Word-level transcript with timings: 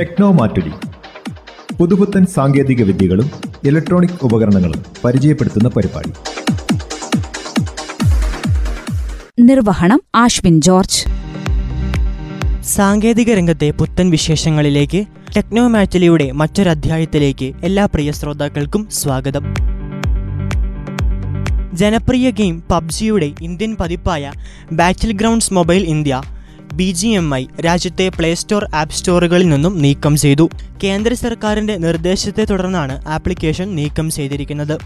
Techno 0.00 0.32
മാറ്റുരി 0.32 0.70
പുതുപുത്തൻ 1.76 2.26
സാങ്കേതിക 2.26 2.82
വിദ്യകളും 2.82 3.30
ഇലക്ട്രോണിക് 3.64 4.10
ഉപകരണങ്ങളും 4.22 4.84
പരിചയപ്പെടുത്തുന്ന 5.04 5.68
പരിപാടി. 5.68 6.10
നിർവഹണം 9.40 10.00
ആശ്വിൻ 10.14 10.60
ജോർജ്. 10.60 11.04
സാങ്കേതിക 12.62 13.34
രംഗത്തെ 13.34 13.70
പുത്തൻ 13.70 14.10
വിശേഷങ്ങളിലേക്ക് 14.10 15.04
ടെക്നോമാറ്റുലിയുടെ 15.36 16.30
മറ്റൊരധ്യായത്തിലേക്ക് 16.30 17.52
എല്ലാ 17.64 17.86
പ്രിയ 17.86 18.12
ശ്രോതാക്കൾക്കും 18.12 18.88
സ്വാഗതം. 18.90 19.54
ജനപ്രിയ 21.74 22.30
ഗെയിം 22.30 22.62
പബ്ജിയുടെ 22.70 23.32
Indian 23.40 23.76
പതിപ്പായ 23.80 24.32
battle 24.72 25.12
grounds 25.12 25.54
mobile 25.54 25.82
India 25.82 26.22
B 26.74 26.92
G 26.92 27.06
M 27.06 27.34
I 27.34 27.46
രാജ്യത്തെ 27.60 28.08
പ്ലേ 28.08 28.34
സ്റ്റോർ 28.34 28.70
ആപ്പ് 28.74 28.94
സ്റ്റോറുകളിൽ 28.94 29.48
നിന്നും 29.48 29.82
നീക്കം 29.82 30.16
ചെയ്തു. 30.16 30.50
കേന്ദ്ര 30.84 31.14
സർക്കാരിന്റെ 31.14 31.76
നിർദ്ദേശത്തെ 31.76 32.44
തുടർന്നാണ് 32.44 33.08
ആപ്ലിക്കേഷൻ 33.08 33.74
നീക്കം 33.74 34.10
ചെയ്തിരിക്കുന്നത്. 34.10 34.78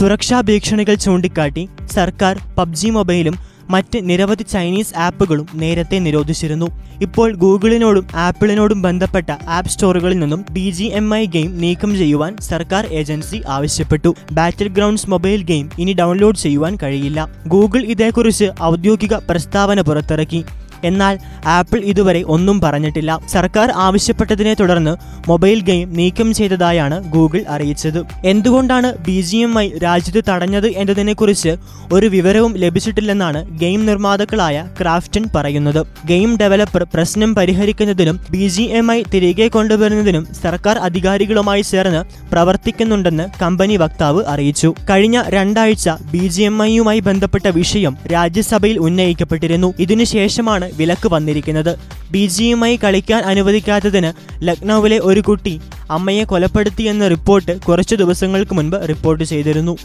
സുരക്ഷാ 0.00 0.40
ഭീഷണികൾ 0.40 0.94
ചൂണ്ടിക്കാട്ടി 0.94 1.68
സർക്കാർ 1.92 2.38
പബ്ജി 2.58 2.90
മൊബൈലും 2.90 3.52
മറ്റ് 3.70 3.98
നിരവധി 4.02 4.42
ചൈനീസ് 4.42 4.94
ആപ്പുകളും 4.96 5.46
നേരത്തെ 5.54 5.98
നിരോധിച്ചിരുന്നു. 5.98 6.66
ഇപ്പോൾ 7.02 7.34
ഗൂഗിളിനോടും 7.34 8.06
ആപ്പിളിനോടും 8.14 8.82
ബന്ധപ്പെട്ട 8.82 9.30
ആപ്പ് 9.48 9.70
സ്റ്റോറുകളിൽ 9.70 10.18
നിന്നും 10.18 10.44
B 10.50 10.70
G 10.70 10.84
M 10.84 11.14
I 11.14 11.24
game 11.26 11.58
നീക്കം 11.58 11.96
ചെയ്യുവാൻ 11.96 12.36
സർക്കാർ 12.40 12.86
ഏജൻസി 12.86 13.42
ആവശ്യപ്പെട്ടു. 13.48 14.14
ബാറ്റിൽ 14.32 14.68
ഗ്രൗണ്ട്സ് 14.68 15.10
മൊബൈൽ 15.10 15.42
ഗെയിം 15.42 15.70
ഇനി 15.78 15.92
ഡൗൺലോഡ് 15.92 16.36
ചെയ്യുവാൻ 16.36 16.78
കഴിയില്ല. 16.82 17.28
ഗൂഗിൾ 17.48 17.84
ഇതേക്കുറിച്ച് 17.84 18.50
ഔദ്യോഗിക 18.62 19.14
പ്രസ്താവന 19.14 19.80
പുറത്തിറക്കി. 19.80 20.44
എന്നാൽ 20.84 21.18
ആപ്പിൾ 21.46 21.78
ഇതുവരെ 21.78 22.22
ഒന്നും 22.22 22.60
പറഞ്ഞിട്ടില്ല. 22.60 23.20
സർക്കാർ 23.32 23.70
ആവശ്യപ്പെട്ടതിനെ 23.70 24.54
തുടർന്ന് 24.54 24.96
മൊബൈൽ 25.28 25.60
ഗെയിം 25.60 25.92
നീക്കം 25.92 26.34
ചെയ്തതായാണ് 26.34 27.10
ഗൂഗിൾ 27.10 27.44
അറിയിച്ചത്. 27.48 28.04
എന്തുകൊണ്ടാണ് 28.24 28.96
ബി 28.98 29.20
ജി 29.20 29.36
എം 29.36 29.60
ഐ 29.60 29.70
രാജ്യത്ത് 29.82 30.30
തടഞ്ഞത് 30.30 30.66
എന്നതിനെക്കുറിച്ച് 30.66 31.56
ഒരു 31.92 32.06
വിവരവും 32.06 32.56
ലഭിച്ചിട്ടില്ലെന്നാണ് 32.56 33.58
ഗെയിം 33.58 33.86
നിർമ്മാതാക്കളായ 33.86 34.68
ക്രാഫ്റ്റൻ 34.80 35.24
പറയുന്നത്. 35.34 35.86
ഗെയിം 36.06 36.36
ഡെവലപ്പർ 36.36 36.86
പ്രശ്നം 36.94 37.34
പരിഹരിക്കുന്നതിനും 37.34 38.20
ബി 38.30 38.48
ജി 38.48 38.62
എം 38.62 38.92
ഐ 38.92 39.02
തിരികെ 39.14 39.48
കൊണ്ടുവരുന്നതിനും 39.48 40.26
സർക്കാർ 40.42 40.78
അധികാരികളുമായി 40.78 41.62
ചേർന്ന് 41.62 42.04
പ്രവർത്തിക്കുന്നുണ്ടെന്ന് 42.32 43.26
കമ്പനി 43.42 43.76
വക്താവ് 43.76 44.24
അറിയിച്ചു. 44.24 44.74
കഴിഞ്ഞ 44.90 45.22
രണ്ടാഴ്ച 45.28 45.88
ബി 46.12 46.26
ജി 46.28 46.42
എം 46.42 46.62
ഐയുമായി 46.62 47.00
ബന്ധപ്പെട്ട 47.00 47.48
വിഷയം 47.48 47.96
രാജ്യസഭയിൽ 48.12 48.78
ഉന്നയിക്കപ്പെട്ടിരുന്നു. 48.78 49.74
ഇതിനുശേഷമാണ് 49.78 50.71
വിലക്ക് 50.72 51.08
വന്നിരിക്കുന്നത്. 51.08 51.78
ബി 52.10 52.26
ജിയുമായി 52.26 52.72
എം 52.72 52.74
ഐ 52.74 52.76
കളിക്കാൻ 52.76 53.22
അനുവദിക്കാത്തതിന് 53.22 54.12
ലക്നൌവിലെ 54.42 54.98
ഒരു 54.98 55.20
കുട്ടി 55.20 55.60
അമ്മയെ 55.90 56.24
കൊലപ്പെടുത്തിയെന്ന 56.24 57.08
റിപ്പോർട്ട് 57.08 57.60
കുറച്ചു 57.60 57.94
ദിവസങ്ങൾക്ക് 57.94 58.54
മുൻപ് 58.54 58.88
റിപ്പോർട്ട് 58.88 59.24
ചെയ്തിരുന്നു. 59.24 59.78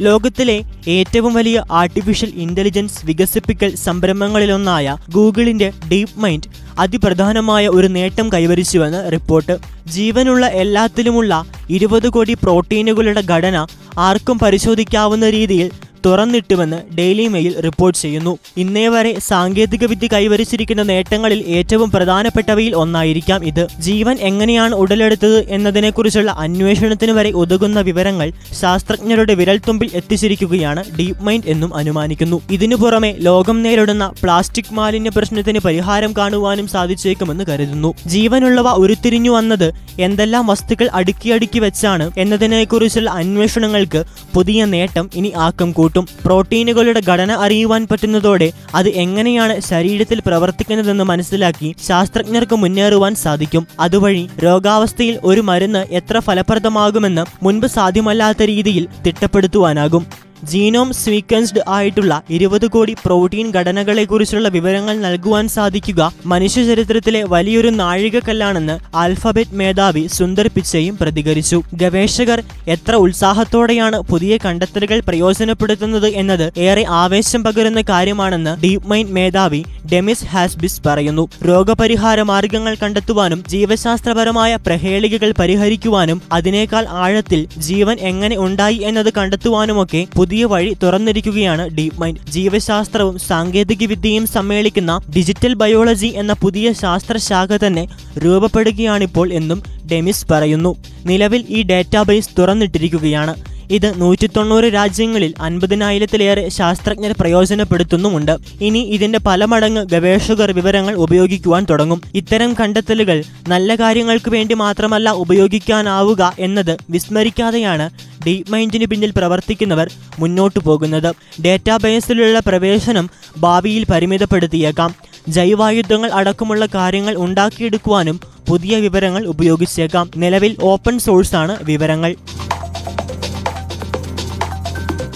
ലോകത്തിലെ 0.00 0.62
ഏറ്റവും 0.88 1.34
വലിയ 1.34 1.64
ആർട്ടിഫിഷ്യൽ 1.70 2.32
ഇന്റലിജൻസ് 2.34 3.06
വികസിപ്പിക്കൽ 3.06 3.74
സംരംഭങ്ങളിലൊന്നായ 3.74 4.96
ഗൂഗിളിന്റെ 5.14 5.72
ഡീപ് 5.92 6.20
മൈൻഡ് 6.20 6.50
അതിപ്രധാനമായ 6.78 7.68
ഒരു 7.68 7.86
നേട്ടം 7.86 8.32
കൈവരിച്ചുവെന്ന് 8.32 9.12
റിപ്പോർട്ട്. 9.12 9.58
ജീവനുള്ള 9.86 10.46
എല്ലാത്തിലുമുള്ള 10.46 11.44
ഇരുപത് 11.70 12.08
കോടി 12.08 12.34
പ്രോട്ടീനുകളുടെ 12.34 13.22
ഘടന 13.30 13.66
ആർക്കും 13.98 14.38
പരിശോധിക്കാവുന്ന 14.38 15.30
രീതിയിൽ 15.30 15.70
തുറന്നിട്ടുവെന്ന് 16.06 16.96
ഡെയിലി 16.96 17.26
മെയിൽ 17.26 17.60
റിപ്പോർട്ട് 17.60 17.98
ചെയ്യുന്നു. 17.98 18.38
ഇന്നേ 18.56 18.88
വരെ 18.88 19.12
സാങ്കേതികവിദ്യ 19.18 20.08
കൈവരിച്ചിരിക്കുന്ന 20.12 20.82
നേട്ടങ്ങളിൽ 20.82 21.44
ഏറ്റവും 21.46 21.90
പ്രധാനപ്പെട്ടവയിൽ 21.90 22.74
ഒന്നായിരിക്കാം 22.74 23.44
ഇത്. 23.44 23.66
ജീവൻ 23.80 24.16
എങ്ങനെയാണ് 24.20 24.74
ഉടലെടുത്തത് 24.74 25.38
എന്നതിനെക്കുറിച്ചുള്ള 25.48 26.30
അന്വേഷണത്തിന് 26.30 27.12
വരെ 27.12 27.30
ഉതകുന്ന 27.42 27.80
വിവരങ്ങൾ 27.80 28.32
ശാസ്ത്രജ്ഞരുടെ 28.60 29.34
വിരൽത്തുമ്പിൽ 29.34 29.90
എത്തിച്ചിരിക്കുകയാണ് 29.94 30.84
ഡീപ് 30.98 31.22
മൈൻഡ് 31.22 31.48
എന്നും 31.48 31.74
അനുമാനിക്കുന്നു. 31.74 32.40
ഇതിനു 32.50 32.76
പുറമെ 32.76 33.12
ലോകം 33.18 33.62
നേരിടുന്ന 33.62 34.12
പ്ലാസ്റ്റിക് 34.22 34.72
മാലിന്യ 34.72 35.10
പ്രശ്നത്തിന് 35.16 35.58
പരിഹാരം 35.58 36.14
കാണുവാനും 36.18 36.66
സാധിച്ചേക്കുമെന്ന് 36.66 37.44
കരുതുന്നു. 37.48 37.94
ജീവനുള്ളവ 38.06 38.68
ഉരുത്തിരിഞ്ഞു 38.68 39.30
വന്നത് 39.30 39.68
എന്തെല്ലാം 40.00 40.46
വസ്തുക്കൾ 40.46 40.88
അടുക്കി 40.92 41.28
അടുക്കി 41.30 41.58
വെച്ചാണ് 41.58 42.10
എന്നതിനെക്കുറിച്ചുള്ള 42.18 43.10
അന്വേഷണങ്ങൾക്ക് 43.10 44.04
പുതിയ 44.34 44.64
നേട്ടം 44.64 45.10
ഇനി 45.14 45.32
ആക്കം 45.36 45.72
കൂട്ടും. 45.72 45.93
പ്രോട്ടീനുകളുടെ 46.00 47.02
ഘടന 47.08 47.32
അറിയുവാൻ 47.32 47.86
പറ്റുന്നതോടെ 47.90 48.52
അത് 48.74 48.88
എങ്ങനെയാണ് 48.88 49.60
ശരീരത്തിൽ 49.60 50.20
പ്രവർത്തിക്കുന്നതെന്ന് 50.26 51.04
മനസ്സിലാക്കി 51.04 51.74
ശാസ്ത്രജ്ഞർക്ക് 51.86 52.56
മുന്നേറുവാൻ 52.56 53.14
സാധിക്കും. 53.14 53.66
അതുവഴി 53.80 54.28
രോഗാവസ്ഥയിൽ 54.44 55.18
ഒരു 55.24 55.40
മരുന്ന് 55.40 55.86
എത്ര 55.90 56.18
ഫലപ്രദമാകുമെന്ന് 56.18 57.44
മുൻപ് 57.44 57.66
സാധ്യമല്ലാത്ത 57.66 58.42
രീതിയിൽ 58.42 58.88
തിട്ടപ്പെടുത്തുവാനാകും. 59.06 60.23
ജീനോം 60.50 60.88
സ്വീക്വൻസ്ഡ് 60.92 61.62
ആയിട്ടുള്ള 61.74 62.12
ഇരുപത് 62.36 62.66
കോടി 62.74 62.94
പ്രോട്ടീൻ 63.04 63.46
ഘടനകളെക്കുറിച്ചുള്ള 63.50 64.48
വിവരങ്ങൾ 64.56 64.96
നൽകുവാൻ 65.04 65.44
സാധിക്കുക 65.48 66.10
മനുഷ്യ 66.32 66.62
ചരിത്രത്തിലെ 66.64 67.20
വലിയൊരു 67.34 67.70
നാഴികക്കല്ലാണെന്ന് 67.80 68.76
ആൽഫബറ്റ് 69.02 69.58
മേധാവി 69.60 70.02
സുന്ദർ 70.16 70.48
പിച്ചയും 70.54 70.94
പ്രതികരിച്ചു. 71.00 71.58
ഗവേഷകർ 71.82 72.40
എത്ര 72.66 72.94
ഉത്സാഹത്തോടെയാണ് 73.04 74.00
പുതിയ 74.10 74.38
കണ്ടെത്തലുകൾ 74.44 75.00
പ്രയോജനപ്പെടുത്തുന്നത് 75.08 76.08
എന്നത് 76.22 76.46
ഏറെ 76.66 76.84
ആവേശം 77.02 77.42
പകരുന്ന 77.44 77.82
കാര്യമാണെന്ന് 77.92 78.54
ഡീപ് 78.64 78.90
മൈൻഡ് 78.92 79.14
മേധാവി 79.18 79.62
ഡെമിസ് 79.92 80.28
ഹാസ്ബിസ് 80.32 80.80
പറയുന്നു. 80.86 81.24
രോഗപരിഹാര 81.48 82.20
മാർഗങ്ങൾ 82.32 82.74
കണ്ടെത്തുവാനും 82.82 83.40
ജീവശാസ്ത്രപരമായ 83.54 84.52
പ്രഹേളികകൾ 84.66 85.32
പരിഹരിക്കുവാനും 85.40 86.20
അതിനേക്കാൾ 86.32 86.84
ആഴത്തിൽ 87.04 87.40
ജീവൻ 87.68 87.96
എങ്ങനെ 88.12 88.36
ഉണ്ടായി 88.38 88.78
എന്നത് 88.90 89.12
കണ്ടെത്തുവാനുമൊക്കെ 89.18 90.02
പുതിയ 90.16 90.33
വഴി 90.42 90.76
തുറന്നിരിക്കുകയാണ് 90.82 91.68
ഡീപ് 91.68 92.00
മൈൻഡ് 92.00 92.30
ജീവശാസ്ത്രവും 92.30 93.18
സാങ്കേതികവിദ്യയും 93.18 94.26
സമ്മേളിക്കുന്ന 94.26 95.00
ഡിജിറ്റൽ 95.16 95.54
ബയോളജി 95.54 96.06
എന്ന 96.06 96.32
പുതിയ 96.32 96.72
ശാസ്ത്രശാഖ 96.72 97.56
തന്നെ 97.56 97.88
രൂപപ്പെടുകയാണിപ്പോൾ 98.18 99.32
എന്നും 99.32 99.62
ഡെമിസ് 99.92 100.26
പറയുന്നു. 100.30 100.76
നിലവിൽ 101.06 101.44
ഈ 101.48 101.62
ഡാറ്റാബേസ് 101.62 102.28
തുറന്നിട്ടിരിക്കുകയാണ്. 102.38 103.54
ഇത് 103.70 104.00
നൂറ്റി 104.00 104.26
തൊണ്ണൂറ് 104.26 104.64
രാജ്യങ്ങളിൽ 104.64 105.34
അൻപതിനായിരത്തിലേറെ 105.40 106.48
ശാസ്ത്രജ്ഞർ 106.48 107.14
പ്രയോജനപ്പെടുത്തുന്നുമുണ്ട്. 107.20 108.36
ഇനി 108.60 108.78
ഇതിന്റെ 108.78 109.18
പല 109.18 109.44
മടങ്ങ് 109.44 109.86
ഗവേഷകർ 109.86 110.52
വിവരങ്ങൾ 110.52 110.94
ഉപയോഗിക്കുവാൻ 110.94 111.66
തുടങ്ങും. 111.70 112.02
ഇത്തരം 112.14 112.54
കണ്ടെത്തലുകൾ 112.60 113.24
നല്ല 113.48 113.74
കാര്യങ്ങൾക്ക് 113.74 114.30
വേണ്ടി 114.30 114.54
മാത്രമല്ല 114.54 115.10
ഉപയോഗിക്കാനാവുക 115.10 116.32
എന്നത് 116.38 116.76
വിസ്മരിക്കാതെയാണ് 116.90 117.90
ഡീപ് 118.26 118.50
പിന്നിൽ 118.86 119.10
പ്രവർത്തിക്കുന്നവർ 119.16 119.90
മുന്നോട്ടു 120.18 120.60
പോകുന്നത്. 120.60 121.14
ഡേറ്റാബേസിലുള്ള 121.44 122.38
പ്രവേശനം 122.46 123.10
ഭാവിയിൽ 123.38 123.84
പരിമിതപ്പെടുത്തിയേക്കാം. 123.90 124.94
ജൈവായുധങ്ങൾ 125.28 126.10
അടക്കമുള്ള 126.10 126.66
കാര്യങ്ങൾ 126.74 127.16
ഉണ്ടാക്കിയെടുക്കുവാനും 127.16 128.20
പുതിയ 128.48 128.76
വിവരങ്ങൾ 128.76 129.26
ഉപയോഗിച്ചേക്കാം. 129.26 130.10
നിലവിൽ 130.16 130.56
ഓപ്പൺ 130.62 130.98
സോഴ്സാണ് 130.98 131.64
വിവരങ്ങൾ. 131.64 132.16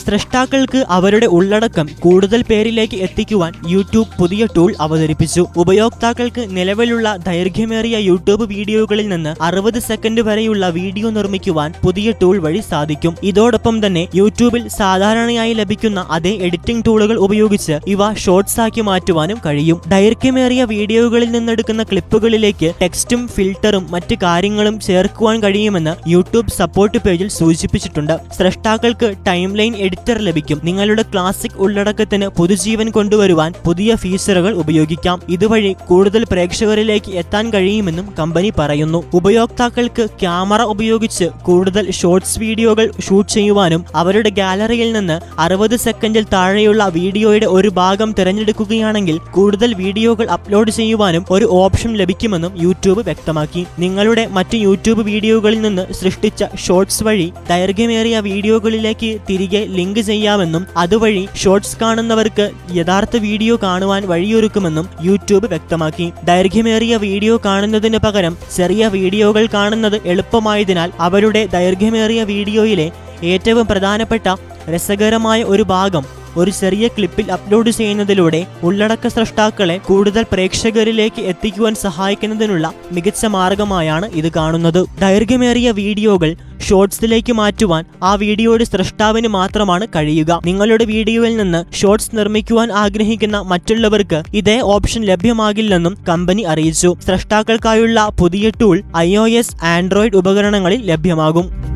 സ്രഷ്ടാക്കൾക്ക് 0.09 0.81
അവരുടെ 0.97 1.27
ഉള്ളടക്കം 1.37 1.87
കൂടുതൽ 2.05 2.41
പേരിലേക്ക് 2.51 2.97
എത്തിക്കുവാൻ 3.07 3.53
യൂട്യൂബ് 3.73 4.15
പുതിയ 4.21 4.43
ടൂൾ 4.55 4.71
അവതരിപ്പിച്ചു. 4.85 5.43
ഉപയോക്താക്കൾക്ക് 5.63 6.43
നിലവിലുള്ള 6.59 7.09
ദൈർഘ്യമേറിയ 7.27 7.97
യൂട്യൂബ് 8.07 8.45
വീഡിയോകളിൽ 8.53 9.07
നിന്ന് 9.11 9.33
അറുപത് 9.49 9.79
സെക്കൻഡ് 9.89 10.23
വരെയുള്ള 10.29 10.69
വീഡിയോ 10.77 11.09
നിർമ്മിക്കുവാൻ 11.17 11.73
പുതിയ 11.83 12.15
ടൂൾ 12.23 12.37
വഴി 12.45 12.63
സാധിക്കും. 12.71 13.13
ഇതോടൊപ്പം 13.31 13.77
തന്നെ 13.85 14.05
യൂട്യൂബിൽ 14.21 14.63
സാധാരണയായി 14.79 15.53
ലഭിക്കുന്ന 15.61 16.07
അതേ 16.17 16.33
എഡിറ്റിംഗ് 16.49 16.85
ടൂളുകൾ 16.89 17.19
ഉപയോഗിച്ച് 17.27 17.77
ഇവ 17.95 18.11
ഷോർട്സ് 18.25 18.59
ആക്കി 18.67 18.85
മാറ്റുവാനും 18.89 19.41
കഴിയും. 19.49 19.81
ദൈർഘ്യമേറിയ 19.95 20.65
വീഡിയോകളിൽ 20.73 21.31
നിന്നെടുക്കുന്ന 21.37 21.85
ക്ലിപ്പുകളിലേക്ക് 21.93 22.71
ടെക്സ്റ്റും 22.83 23.23
ഫിൽറ്ററും 23.37 23.87
മറ്റ് 23.97 24.19
കാര്യങ്ങളും 24.25 24.79
ചേർക്കുവാൻ 24.89 25.39
കഴിയുമെന്ന് 25.47 25.95
യൂട്യൂബ് 26.15 26.57
സപ്പോർട്ട് 26.61 27.05
പേജിൽ 27.07 27.31
സൂചിപ്പിച്ചിട്ടുണ്ട്. 27.39 28.17
സ്രഷ്ടാക്കൾക്ക് 28.39 29.11
ടൈം 29.31 29.49
ലൈൻ 29.61 29.75
എഡിറ്റർ 29.99 30.19
ലഭിക്കും. 30.27 30.59
നിങ്ങളുടെ 30.69 31.05
ക്ലാസിക് 31.13 31.57
ഉള്ളടക്കത്തിന് 31.65 32.27
പുതുജീവൻ 32.39 32.89
കൊണ്ടുവരുവാൻ 32.97 33.51
പുതിയ 33.67 33.91
ഫീച്ചറുകൾ 34.03 34.53
ഉപയോഗിക്കാം. 34.63 35.19
ഇതുവഴി 35.35 35.73
കൂടുതൽ 35.91 36.23
പ്രേക്ഷകരിലേക്ക് 36.33 37.11
എത്താൻ 37.23 37.45
കഴിയുമെന്നും 37.55 38.07
കമ്പനി 38.19 38.51
പറയുന്നു. 38.59 39.01
ഉപയോക്താക്കൾക്ക് 39.19 40.05
ക്യാമറ 40.23 40.61
ഉപയോഗിച്ച് 40.75 41.27
കൂടുതൽ 41.49 41.85
ഷോർട്സ് 42.01 42.39
വീഡിയോകൾ 42.43 42.87
ഷൂട്ട് 43.07 43.33
ചെയ്യുവാനും 43.37 43.83
അവരുടെ 44.03 44.31
ഗാലറിയിൽ 44.41 44.91
നിന്ന് 44.97 45.17
അറുപത് 45.45 45.77
സെക്കൻഡിൽ 45.87 46.25
താഴെയുള്ള 46.35 46.85
വീഡിയോയുടെ 46.99 47.49
ഒരു 47.57 47.71
ഭാഗം 47.81 48.13
തിരഞ്ഞെടുക്കുകയാണെങ്കിൽ 48.19 49.19
കൂടുതൽ 49.37 49.71
വീഡിയോകൾ 49.83 50.27
അപ്ലോഡ് 50.37 50.73
ചെയ്യുവാനും 50.79 51.25
ഒരു 51.37 51.49
ഓപ്ഷൻ 51.63 51.93
ലഭിക്കുമെന്നും 52.03 52.55
യൂട്യൂബ് 52.67 53.05
വ്യക്തമാക്കി. 53.11 53.65
നിങ്ങളുടെ 53.85 54.27
മറ്റ് 54.39 54.57
യൂട്യൂബ് 54.67 55.05
വീഡിയോകളിൽ 55.11 55.61
നിന്ന് 55.67 55.87
സൃഷ്ടിച്ച 56.01 56.45
ഷോർട്സ് 56.67 57.05
വഴി 57.09 57.29
ദൈർഘ്യമേറിയ 57.53 58.17
വീഡിയോകളിലേക്ക് 58.31 59.13
തിരികെ 59.31 59.65
ലിങ്ക് 59.79 59.87
ലിങ്ക് 59.89 60.01
ചെയ്യാമെന്നും 60.09 60.63
അതുവഴി 60.83 61.23
ഷോർട്സ് 61.41 61.77
കാണുന്നവർക്ക് 61.83 62.47
യഥാർത്ഥ 62.79 63.17
വീഡിയോ 63.27 63.55
കാണുവാൻ 63.65 64.03
വഴിയൊരുക്കുമെന്നും 64.11 64.87
യൂട്യൂബ് 65.07 65.47
വ്യക്തമാക്കി. 65.53 66.07
ദൈർഘ്യമേറിയ 66.31 66.95
വീഡിയോ 67.07 67.35
കാണുന്നതിന് 67.47 67.99
പകരം 68.07 68.35
ചെറിയ 68.57 68.89
വീഡിയോകൾ 68.97 69.45
കാണുന്നത് 69.57 69.99
എളുപ്പമായതിനാൽ 70.13 70.91
അവരുടെ 71.07 71.43
ദൈർഘ്യമേറിയ 71.57 72.23
വീഡിയോയിലെ 72.33 72.89
ഏറ്റവും 73.33 73.67
പ്രധാനപ്പെട്ട 73.73 74.29
രസകരമായ 74.75 75.41
ഒരു 75.53 75.67
ഭാഗം 75.75 76.05
ഒരു 76.41 76.51
ചെറിയ 76.59 76.87
ക്ലിപ്പിൽ 76.97 77.27
അപ്ലോഡ് 77.37 77.71
ചെയ്യുന്നതിലൂടെ 77.77 78.41
ഉള്ളടക്ക 78.69 79.07
സൃഷ്ടാക്കളെ 79.15 79.77
കൂടുതൽ 79.87 80.25
പ്രേക്ഷകരിലേക്ക് 80.33 81.23
എത്തിക്കുവാൻ 81.33 81.75
സഹായിക്കുന്നതിനുള്ള 81.85 82.67
മികച്ച 82.97 83.27
മാർഗമായാണ് 83.37 84.07
ഇത് 84.21 84.29
കാണുന്നത്. 84.37 84.81
ദൈർഘ്യമേറിയ 85.05 85.71
വീഡിയോകൾ 85.81 86.31
ഷോർട്സിലേക്ക് 86.67 87.33
മാറ്റുവാൻ 87.33 87.85
ആ 88.03 88.15
വീഡിയോയുടെ 88.15 88.65
സൃഷ്ടാവിന് 88.65 89.29
മാത്രമാണ് 89.29 89.87
കഴിയുക. 89.97 90.41
നിങ്ങളുടെ 90.45 90.85
വീഡിയോയിൽ 90.85 91.37
നിന്ന് 91.37 91.65
ഷോർട്സ് 91.75 92.17
നിർമ്മിക്കുവാൻ 92.17 92.73
ആഗ്രഹിക്കുന്ന 92.73 93.41
മറ്റുള്ളവർക്ക് 93.43 94.23
ഇതേ 94.35 94.61
ഓപ്ഷൻ 94.61 95.03
ലഭ്യമാകില്ലെന്നും 95.03 95.97
കമ്പനി 96.09 96.43
അറിയിച്ചു. 96.43 96.97
സൃഷ്ടാക്കൾക്കായുള്ള 97.07 98.09
പുതിയ 98.19 98.51
ടൂൾ 98.51 98.83
ഐ 98.97 99.17
ആൻഡ്രോയിഡ് 99.63 100.17
ഉപകരണങ്ങളിൽ 100.17 100.83
ലഭ്യമാകും. 100.83 101.68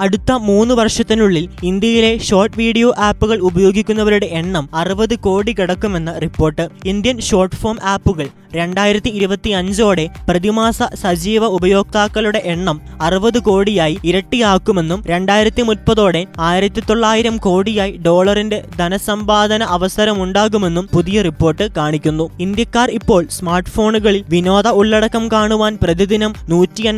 അടുത്ത 0.00 0.32
മൂന്ന് 0.32 0.74
വർഷത്തിനുള്ളിൽ 0.74 1.48
ഇന്ത്യയിലെ 1.62 2.18
ഷോർട്ട് 2.18 2.58
വീഡിയോ 2.58 2.94
ആപ്പുകൾ 2.98 3.38
ഉപയോഗിക്കുന്നവരുടെ 3.38 4.26
എണ്ണം 4.26 4.68
അറുപത് 4.74 5.18
കോടി 5.18 5.54
കടക്കുമെന്ന് 5.54 6.22
റിപ്പോർട്ട്. 6.22 6.68
ഇന്ത്യൻ 6.84 7.20
ഷോർട്ട് 7.20 7.56
ഫോം 7.56 7.78
ആപ്പുകൾ 7.84 8.28
രണ്ടായിരത്തി 8.54 9.10
ഇരുപത്തി 9.10 9.50
അഞ്ചോടെ 9.50 10.08
പ്രതിമാസ 10.28 10.82
സജീവ 10.82 11.44
ഉപയോക്താക്കളുടെ 11.46 12.42
എണ്ണം 12.44 12.80
അറുപത് 13.00 13.38
കോടിയായി 13.38 13.98
ഇരട്ടിയാക്കുമെന്നും 14.04 15.02
രണ്ടായിരത്തി 15.06 15.62
മുപ്പതോടെ 15.62 16.26
ആയിരത്തി 16.38 16.82
തൊള്ളായിരം 16.90 17.36
കോടിയായി 17.36 17.92
ഡോളറിന്റെ 17.92 18.64
ധനസമ്പാദന 18.78 19.62
അവസരമുണ്ടാകുമെന്നും 19.62 20.88
പുതിയ 20.94 21.22
റിപ്പോർട്ട് 21.22 21.68
കാണിക്കുന്നു. 21.76 22.30
ഇന്ത്യക്കാർ 22.40 22.90
ഇപ്പോൾ 22.90 23.26
സ്മാർട്ട് 23.30 23.70
ഫോണുകളിൽ 23.70 24.24
വിനോദ 24.28 24.68
ഉള്ളടക്കം 24.68 25.28
കാണുവാൻ 25.32 25.78
പ്രതിദിനം 25.82 26.34
നൂറ്റി 26.48 26.88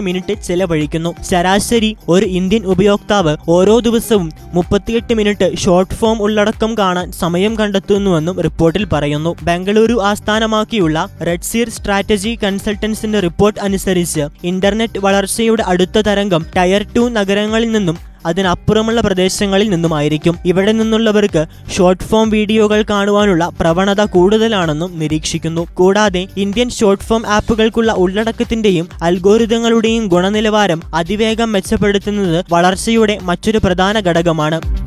മിനിറ്റ് 0.00 0.42
ചെലവഴിക്കുന്നു. 0.42 1.14
ശരാശരി 1.30 1.96
ഒരു 2.08 2.26
ഇന്ത്യൻ 2.44 2.64
ഉപയോക്താവ് 2.66 3.36
ഓരോ 3.48 3.74
ദിവസവും 3.78 4.26
മുപ്പത്തിയെട്ട് 4.54 5.14
മിനിറ്റ് 5.14 5.56
ഷോർട്ട് 5.56 5.94
ഫോം 5.94 6.22
ഉള്ളടക്കം 6.22 6.70
കാണാൻ 6.78 7.12
സമയം 7.12 7.52
കണ്ടെത്തുന്നുവെന്നും 7.58 8.40
റിപ്പോർട്ടിൽ 8.40 8.84
പറയുന്നു. 8.84 9.36
ബംഗളൂരു 9.42 9.96
ആസ്ഥാനമാക്കിയുള്ള 10.02 11.08
റെഡ്സീർ 11.26 11.68
സ്ട്രാറ്റജി 11.68 12.38
കൺസൾട്ടൻസിന്റെ 12.44 13.20
റിപ്പോർട്ട് 13.20 13.60
അനുസരിച്ച് 13.60 14.24
ഇന്റർനെറ്റ് 14.44 14.98
വളർച്ചയുടെ 14.98 15.62
അടുത്ത 15.66 15.98
തരംഗം 15.98 16.44
ടയർ 16.56 16.84
ടു 16.96 17.04
നഗരങ്ങളിൽ 17.08 17.70
നിന്നും 17.72 17.96
അതിനപ്പുറമുള്ള 18.26 19.00
പ്രദേശങ്ങളിൽ 19.00 19.68
നിന്നുമായിരിക്കും. 19.70 20.36
ഇവിടെ 20.46 20.72
നിന്നുള്ളവർക്ക് 20.72 21.46
ഷോർട്ട് 21.70 22.04
ഫോം 22.04 22.30
വീഡിയോകൾ 22.30 22.84
കാണുവാനുള്ള 22.90 23.50
പ്രവണത 23.60 24.04
കൂടുതലാണെന്നും 24.04 24.98
നിരീക്ഷിക്കുന്നു. 24.98 25.66
കൂടാതെ 25.74 26.26
ഇന്ത്യൻ 26.36 26.70
ഷോർട്ട് 26.70 27.04
ഫോം 27.04 27.26
ആപ്പുകൾക്കുള്ള 27.26 27.92
ഉള്ളടക്കത്തിന്റെയും 27.92 28.88
അൽഗോരിതങ്ങളുടെയും 29.02 30.06
ഗുണനിലവാരം 30.06 30.82
അതിവേഗം 30.94 31.52
മെച്ചപ്പെടുത്തുന്നത് 31.52 32.44
വളർച്ചയുടെ 32.50 33.18
മറ്റൊരു 33.22 33.58
പ്രധാന 33.58 34.00
ഘടകമാണ്. 34.00 34.83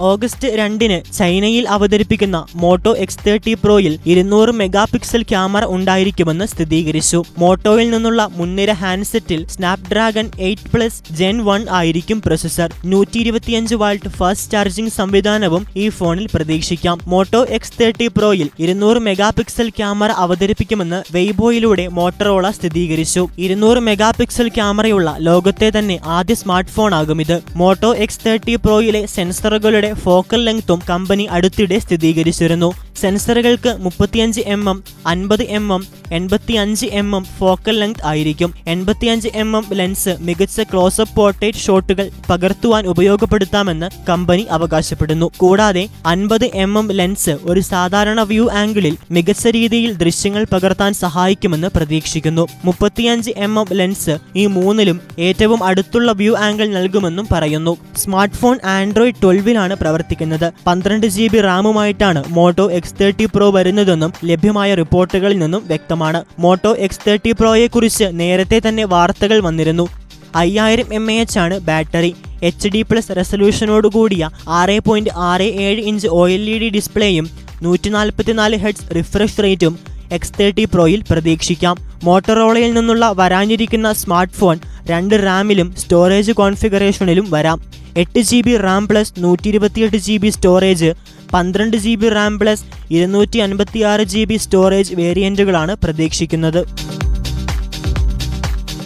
ഓഗസ്റ്റ് 0.00 0.48
രണ്ടിന് 0.48 1.12
ചൈനയിൽ 1.12 1.68
അവതരിപ്പിക്കുന്ന 1.68 2.46
മോട്ടോ 2.54 2.96
എക്സ് 2.96 3.18
തേർട്ടി 3.26 3.54
പ്രോയിൽ 3.54 3.98
ഇരുന്നൂറ് 4.06 4.48
മെഗാ 4.48 4.86
പിക്സൽ 4.92 5.22
ക്യാമറ 5.22 5.64
ഉണ്ടായിരിക്കുമെന്ന് 5.64 6.44
സ്ഥിരീകരിച്ചു. 6.44 7.22
മോട്ടോയിൽ 7.38 7.90
നിന്നുള്ള 7.90 8.28
മുൻനിര 8.32 8.72
ഹാൻഡ്സെറ്റിൽ 8.72 9.46
snapdragon 9.48 10.30
eight 10.38 10.70
plus 10.74 11.12
gen 11.12 11.44
one 11.44 11.66
ആയിരിക്കും 11.70 12.22
പ്രൊസസർ. 12.26 12.74
നൂറ്റി 12.84 13.18
ഇരുപത്തിയഞ്ച് 13.18 13.74
വാൾട്ട് 13.74 14.08
ഫാസ്റ്റ് 14.08 14.52
ചാർജിംഗ് 14.52 14.90
സംവിധാനവും 14.90 15.66
ഈ 15.76 15.88
ഫോണിൽ 15.88 16.28
പ്രതീക്ഷിക്കാം. 16.34 17.00
മോട്ടോ 17.06 17.46
എക്സ് 17.50 17.80
തേർട്ടി 17.80 18.06
പ്രോയിൽ 18.06 18.50
ഇരുന്നൂറ് 18.58 18.96
മെഗാ 18.98 19.30
പിക്സൽ 19.30 19.68
ക്യാമറ 19.68 20.10
അവതരിപ്പിക്കുമെന്ന് 20.10 21.02
വെയ്ബോയിലൂടെ 21.12 21.88
മോട്ടറോള 21.88 22.50
സ്ഥിരീകരിച്ചു. 22.50 23.28
ഇരുന്നൂറ് 23.38 23.78
മെഗാ 23.78 24.10
പിക്സൽ 24.10 24.48
ക്യാമറയുള്ള 24.48 25.16
ലോകത്തെ 25.18 25.72
തന്നെ 25.78 26.00
ആദ്യ 26.04 26.34
സ്മാർട്ട് 26.34 26.94
ആകും 26.94 27.20
ഇത്. 27.20 27.40
മോട്ടോ 27.56 27.94
എക്സ് 27.94 28.20
തേർട്ടി 28.26 28.56
പ്രോയിലെ 28.56 29.06
സെൻസറുകളുടെ 29.06 29.85
ഫോക്കൽ 29.94 30.44
ലെങ്ത്തും 30.44 30.80
കമ്പനി 30.90 31.24
അടുത്തിടെ 31.24 31.78
സ്ഥിരീകരിച്ചിരുന്നു. 31.78 32.72
സെൻസറുകൾക്ക് 33.00 33.76
മുപ്പത്തിയഞ്ച് 33.78 34.40
എം 34.46 34.70
എം 34.70 34.82
അൻപത് 35.06 35.42
എം 35.42 35.74
എം 35.74 35.86
എൺപത്തി 36.12 36.52
അഞ്ച് 36.52 36.86
എം 36.86 37.16
എം 37.16 37.24
ഫോക്കൽ 37.24 37.80
ലെങ്ത് 37.80 38.02
ആയിരിക്കും. 38.04 38.54
എൺപത്തിയഞ്ച് 38.66 39.28
എം 39.34 39.56
എം 39.56 39.64
ലെൻസ് 39.72 40.16
മികച്ച 40.20 40.60
ക്ലോസപ്പ് 40.60 41.16
പോർട്രേറ്റ് 41.16 41.58
ഷോട്ടുകൾ 41.58 42.10
പകർത്തുവാൻ 42.30 42.86
ഉപയോഗപ്പെടുത്താമെന്ന് 42.86 43.90
കമ്പനി 44.08 44.46
അവകാശപ്പെടുന്നു. 44.50 45.30
കൂടാതെ 45.36 45.88
അൻപത് 46.06 46.50
എം 46.54 46.78
എം 46.78 46.92
ലെൻസ് 46.92 47.36
ഒരു 47.42 47.60
സാധാരണ 47.60 48.22
വ്യൂ 48.22 48.48
ആംഗിളിൽ 48.48 48.96
മികച്ച 49.10 49.46
രീതിയിൽ 49.46 49.92
ദൃശ്യങ്ങൾ 49.92 50.46
പകർത്താൻ 50.52 50.94
സഹായിക്കുമെന്ന് 50.94 51.68
പ്രതീക്ഷിക്കുന്നു. 51.76 52.46
മുപ്പത്തിയഞ്ച് 52.64 53.30
എം 53.36 53.60
എം 53.60 53.66
ലെൻസ് 53.72 54.18
ഈ 54.36 54.46
മൂന്നിലും 54.46 55.00
ഏറ്റവും 55.18 55.64
അടുത്തുള്ള 55.64 56.12
വ്യൂ 56.12 56.34
ആംഗിൾ 56.34 56.66
നൽകുമെന്നും 56.66 57.26
പറയുന്നു. 57.32 57.76
സ്മാർട്ട് 57.96 58.36
ഫോൺ 58.36 58.58
ആൻഡ്രോയിഡ് 58.64 59.22
ട്വൽവിലാണ് 59.22 59.74
പ്രവർത്തിക്കുന്നത്. 59.74 60.52
പന്ത്രണ്ട് 60.66 61.06
ജി 61.06 61.26
ബി 61.26 61.40
റാമുമായിട്ടാണ് 61.40 62.24
മോട്ടോ 62.28 62.70
എക്സ് 62.70 62.94
തേർട്ടി 63.00 63.24
പ്രോ 63.24 63.50
വരുന്നതെന്നും 63.50 64.12
ലഭ്യമായ 64.24 64.74
റിപ്പോർട്ടുകളിൽ 64.74 65.38
നിന്നും 65.38 65.62
വ്യക്തമാണ് 65.96 66.40
മോട്ടോ 66.42 66.70
എക്സ് 66.84 67.04
തേർട്ടി 67.06 67.30
പ്രോയെക്കുറിച്ച് 67.40 68.06
നേരത്തെ 68.20 68.58
തന്നെ 68.64 68.84
വാർത്തകൾ 68.84 69.38
വന്നിരുന്നു. 69.46 69.86
അയ്യായിരം 70.34 70.88
എം 70.94 71.04
എ 71.12 71.14
എച്ച് 71.20 71.38
ആണ് 71.38 71.56
ബാറ്ററി. 71.68 72.12
എച്ച് 72.42 72.68
ഡി 72.68 72.80
പ്ലസ് 72.82 73.14
റെസൊല്യൂഷനോടുകൂടിയ 73.16 74.24
ആറ് 74.58 74.78
പോയിന്റ് 74.86 75.12
ആറ് 75.30 75.46
ഏഴ് 75.66 75.82
inch 75.90 76.08
O 76.18 76.22
L 76.28 76.44
E 76.54 76.56
D 76.62 76.68
ഡിസ്പ്ലേയും 76.76 77.28
നൂറ്റി 77.62 77.90
നാൽപ്പത്തിനാല് 77.96 78.56
ഹെഡ്സ് 78.64 78.88
റിഫ്രഷ് 78.96 79.42
റേറ്റും 79.44 79.76
എക്സ് 80.12 80.36
തേർട്ടി 80.40 80.64
പ്രോയിൽ 80.74 81.00
പ്രതീക്ഷിക്കാം. 81.10 81.76
മോട്ടറോളയിൽ 82.04 82.72
നിന്നുള്ള 82.74 83.04
വരാനിരിക്കുന്ന 83.20 83.88
സ്മാർട്ട് 84.02 84.36
ഫോൺ 84.40 84.56
രണ്ട് 84.90 85.14
റാമിലും 85.26 85.70
സ്റ്റോറേജ് 85.78 86.32
കോൺഫിഗറേഷനിലും 86.32 87.26
വരാം. 87.30 87.58
എട്ട് 87.96 88.20
ജി 88.28 88.38
ബി 88.46 88.54
റാം 88.66 88.84
പ്ലസ് 88.88 89.14
നൂറ്റി 89.18 89.48
ഇരുപത്തിയെട്ട് 89.48 89.98
ജി 90.06 90.16
ബി 90.22 90.28
സ്റ്റോറേജ് 90.28 90.90
പന്ത്രണ്ട് 91.32 91.76
ജി 91.76 91.92
ബി 91.94 92.08
റാം 92.08 92.34
പ്ലസ് 92.38 92.64
ഇരുന്നൂറ്റി 92.90 93.38
അൻപത്തി 93.38 93.80
ആറ് 93.82 94.04
ജി 94.12 94.24
ബി 94.24 94.36
സ്റ്റോറേജ് 94.36 94.94
വേരിയന്റുകളാണ് 94.94 95.72
പ്രതീക്ഷിക്കുന്നത്. 95.84 96.60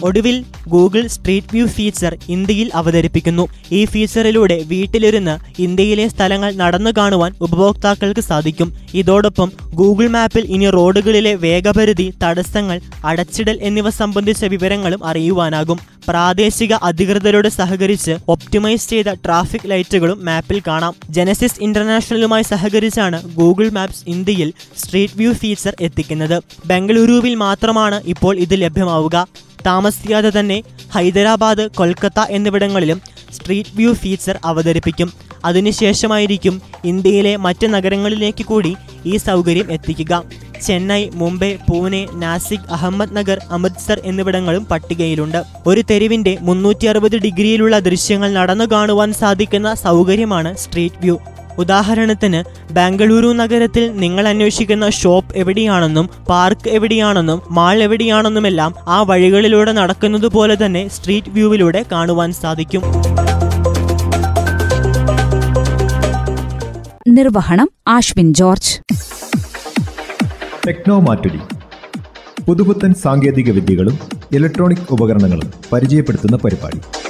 ഒടുവിൽ 0.03 0.43
ഗൂഗിൾ 0.67 1.07
സ്ട്രീറ്റ് 1.07 1.47
വ്യൂ 1.51 1.65
ഫീച്ചർ 1.67 2.17
ഇന്ത്യയിൽ 2.29 2.71
അവതരിപ്പിക്കുന്നു. 2.73 3.47
ഈ 3.71 3.85
ഫീച്ചറിലൂടെ 3.85 4.63
വീട്ടിലിരുന്ന് 4.67 5.61
ഇന്ത്യയിലെ 5.61 6.07
സ്ഥലങ്ങൾ 6.07 6.53
നടന്നു 6.55 6.91
കാണുവാൻ 6.97 7.33
ഉപഭോക്താക്കൾക്ക് 7.41 8.21
സാധിക്കും. 8.21 8.77
ഇതോടൊപ്പം 8.93 9.51
ഗൂഗിൾ 9.73 10.07
മാപ്പിൽ 10.07 10.45
ഇനി 10.45 10.69
റോഡുകളിലെ 10.69 11.35
വേഗപരിധി 11.35 12.13
തടസ്സങ്ങൾ 12.23 12.81
അടച്ചിടൽ 13.05 13.59
എന്നിവ 13.61 13.89
സംബന്ധിച്ച 13.89 14.45
വിവരങ്ങളും 14.45 15.05
അറിയുവാനാകും. 15.05 15.79
പ്രാദേശിക 16.07 16.73
അധികൃതരോട് 16.73 17.47
സഹകരിച്ച് 17.47 18.17
ഒപ്റ്റിമൈസ് 18.27 18.89
ചെയ്ത 18.89 19.05
ട്രാഫിക് 19.13 19.69
ലൈറ്റുകളും 19.69 20.25
മാപ്പിൽ 20.25 20.61
കാണാം. 20.67 20.95
ജനസിസ് 21.09 21.61
ഇന്റർനാഷണലുമായി 21.61 22.43
സഹകരിച്ചാണ് 22.43 23.35
ഗൂഗിൾ 23.35 23.69
മാപ്സ് 23.69 24.03
ഇന്ത്യയിൽ 24.07 24.53
സ്ട്രീറ്റ് 24.77 25.13
വ്യൂ 25.17 25.33
ഫീച്ചർ 25.33 25.75
എത്തിക്കുന്നത്. 25.81 26.43
ബംഗളൂരുവിൽ 26.65 27.35
മാത്രമാണ് 27.35 28.01
ഇപ്പോൾ 28.05 28.37
ഇത് 28.37 28.61
ലഭ്യമാവുക. 28.61 29.27
താമസിയാതെ 29.65 30.31
തന്നെ 30.39 30.63
ഹൈദരാബാദ് 30.91 31.69
കൊൽക്കത്ത 31.69 32.19
എന്നിവിടങ്ങളിലും 32.29 33.01
സ്ട്രീറ്റ് 33.33 33.69
വ്യൂ 33.75 33.93
ഫീച്ചർ 33.93 34.39
അവതരിപ്പിക്കും. 34.45 35.13
അതിനുശേഷമായിരിക്കും 35.45 36.61
ഇന്ത്യയിലെ 36.85 37.35
മറ്റ് 37.35 37.73
നഗരങ്ങളിലേക്ക് 37.73 38.45
കൂടി 38.45 38.75
ഈ 39.05 39.17
സൗകര്യം 39.17 39.71
എത്തിക്കുക. 39.71 40.23
ചെന്നൈ 40.65 41.09
മുംബൈ 41.13 41.55
പൂനെ 41.55 42.07
നാസിക് 42.13 42.71
അഹമ്മദ് 42.71 43.17
നഗർ 43.17 43.39
അമൃത്സർ 43.51 44.01
എന്നിവിടങ്ങളും 44.05 44.65
പട്ടികയിലുണ്ട്. 44.65 45.43
ഒരു 45.67 45.83
തെരുവിന്റെ 45.91 46.37
മുന്നൂറ്റി 46.41 46.87
അറുപത് 46.87 47.17
ഡിഗ്രിയിലുള്ള 47.17 47.79
ദൃശ്യങ്ങൾ 47.79 48.33
നടന്നു 48.33 48.65
കാണുവാൻ 48.65 49.13
സാധിക്കുന്ന 49.13 49.73
സൗകര്യമാണ് 49.73 50.57
സ്ട്രീറ്റ് 50.57 50.95
വ്യൂ 51.01 51.19
ഉദാഹരണത്തിന് 51.57 52.71
ബാംഗളൂരു 52.73 53.27
നഗരത്തിൽ 53.27 53.97
നിങ്ങൾ 53.97 54.27
അന്വേഷിക്കുന്ന 54.27 54.89
ഷോപ്പ് 54.89 55.35
എവിടെയാണെന്നും 55.35 56.09
പാർക്ക് 56.29 56.69
എവിടെയാണെന്നും 56.69 57.41
മാൾ 57.51 57.83
എവിടെയാണെന്നുമെല്ലാം 57.83 58.75
ആ 58.87 59.01
വഴികളിലൂടെ 59.01 59.71
നടക്കുന്നത് 59.71 60.27
പോലെ 60.27 60.65
തന്നെ 60.65 60.87
സ്ട്രീറ്റ് 60.87 61.29
വ്യൂവിലൂടെ 61.29 61.85
കാണുവാൻ 61.91 62.33
സാധിക്കും. 62.33 62.81
നിർവഹണം 67.07 67.69
ആശ്വിൻ 67.87 68.33
ജോർജ്. 68.33 68.79
ടെക്നോ 70.67 70.99
മാറ്റുലി 70.99 71.39
പുതുപുത്തൻ 72.45 72.93
സാങ്കേതിക 72.93 73.51
വിദ്യകളും 73.51 73.99
ഇലക്ട്രോണിക് 74.31 74.91
ഉപകരണങ്ങളും 74.91 75.53
പരിചയപ്പെടുത്തുന്ന 75.73 76.37
പരിപാടി. 76.37 77.00